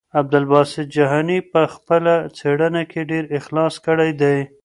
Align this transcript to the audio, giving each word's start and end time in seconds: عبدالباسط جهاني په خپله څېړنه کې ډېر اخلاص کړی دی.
عبدالباسط 0.19 0.85
جهاني 0.95 1.39
په 1.51 1.61
خپله 1.73 2.13
څېړنه 2.37 2.81
کې 2.91 3.01
ډېر 3.11 3.23
اخلاص 3.39 3.73
کړی 3.85 4.11
دی. 4.21 4.37